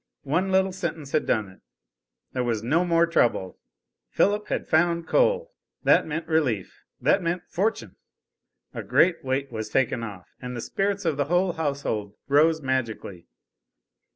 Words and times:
One 0.23 0.51
little 0.51 0.71
sentence 0.71 1.11
had 1.11 1.27
done 1.27 1.47
it. 1.47 1.59
There 2.33 2.43
was 2.43 2.63
no 2.63 2.83
more 2.83 3.05
trouble. 3.05 3.59
Philip 4.09 4.47
had 4.47 4.67
found 4.67 5.07
coal. 5.07 5.53
That 5.83 6.07
meant 6.07 6.27
relief. 6.27 6.81
That 6.99 7.21
meant 7.21 7.43
fortune. 7.47 7.95
A 8.73 8.81
great 8.81 9.23
weight 9.23 9.51
was 9.51 9.69
taken 9.69 10.01
off, 10.01 10.27
and 10.41 10.57
the 10.57 10.61
spirits 10.61 11.05
of 11.05 11.17
the 11.17 11.25
whole 11.25 11.53
household 11.53 12.15
rose 12.27 12.63
magically. 12.63 13.27